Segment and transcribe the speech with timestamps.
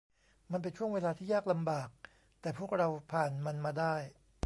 [0.51, 1.89] มันเป็นช่วงเวลาที่ยากลำบาก
[2.41, 3.95] แต่พวกเราผ่านมันมาได้